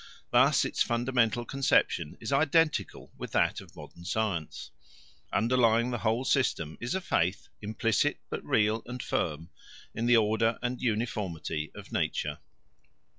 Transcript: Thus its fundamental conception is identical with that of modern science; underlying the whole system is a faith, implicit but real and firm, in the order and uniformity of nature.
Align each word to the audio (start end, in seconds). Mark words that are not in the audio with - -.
Thus 0.31 0.65
its 0.65 0.81
fundamental 0.81 1.45
conception 1.45 2.17
is 2.19 2.33
identical 2.33 3.11
with 3.19 3.31
that 3.33 3.61
of 3.61 3.75
modern 3.75 4.03
science; 4.03 4.71
underlying 5.31 5.91
the 5.91 5.99
whole 5.99 6.25
system 6.25 6.75
is 6.81 6.95
a 6.95 7.01
faith, 7.01 7.49
implicit 7.61 8.17
but 8.27 8.43
real 8.43 8.81
and 8.87 9.03
firm, 9.03 9.51
in 9.93 10.07
the 10.07 10.17
order 10.17 10.57
and 10.63 10.81
uniformity 10.81 11.71
of 11.75 11.91
nature. 11.91 12.39